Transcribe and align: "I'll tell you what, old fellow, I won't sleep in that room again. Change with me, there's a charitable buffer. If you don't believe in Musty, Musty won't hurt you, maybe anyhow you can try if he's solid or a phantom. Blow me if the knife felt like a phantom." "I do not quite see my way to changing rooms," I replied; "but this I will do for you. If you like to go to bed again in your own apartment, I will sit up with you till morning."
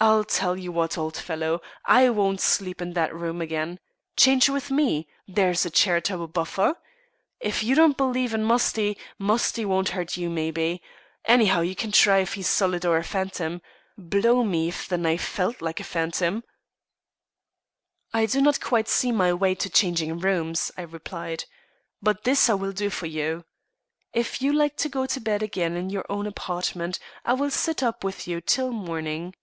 "I'll 0.00 0.22
tell 0.22 0.56
you 0.56 0.70
what, 0.70 0.96
old 0.96 1.16
fellow, 1.16 1.60
I 1.84 2.08
won't 2.10 2.40
sleep 2.40 2.80
in 2.80 2.92
that 2.92 3.12
room 3.12 3.40
again. 3.42 3.80
Change 4.16 4.48
with 4.48 4.70
me, 4.70 5.08
there's 5.26 5.66
a 5.66 5.70
charitable 5.70 6.28
buffer. 6.28 6.76
If 7.40 7.64
you 7.64 7.74
don't 7.74 7.96
believe 7.96 8.32
in 8.32 8.44
Musty, 8.44 8.96
Musty 9.18 9.64
won't 9.64 9.88
hurt 9.88 10.16
you, 10.16 10.30
maybe 10.30 10.80
anyhow 11.24 11.62
you 11.62 11.74
can 11.74 11.90
try 11.90 12.18
if 12.18 12.34
he's 12.34 12.46
solid 12.46 12.86
or 12.86 12.96
a 12.96 13.02
phantom. 13.02 13.60
Blow 13.96 14.44
me 14.44 14.68
if 14.68 14.86
the 14.88 14.96
knife 14.98 15.24
felt 15.24 15.60
like 15.60 15.80
a 15.80 15.90
phantom." 15.98 16.44
"I 18.14 18.26
do 18.26 18.40
not 18.40 18.60
quite 18.60 18.86
see 18.86 19.10
my 19.10 19.32
way 19.32 19.56
to 19.56 19.68
changing 19.68 20.20
rooms," 20.20 20.70
I 20.76 20.82
replied; 20.82 21.42
"but 22.00 22.22
this 22.22 22.48
I 22.48 22.54
will 22.54 22.70
do 22.72 22.88
for 22.88 23.06
you. 23.06 23.44
If 24.12 24.40
you 24.40 24.52
like 24.52 24.76
to 24.76 24.88
go 24.88 25.06
to 25.06 25.18
bed 25.20 25.42
again 25.42 25.74
in 25.74 25.90
your 25.90 26.06
own 26.08 26.28
apartment, 26.28 27.00
I 27.24 27.32
will 27.32 27.50
sit 27.50 27.82
up 27.82 28.04
with 28.04 28.28
you 28.28 28.40
till 28.40 28.70
morning." 28.70 29.34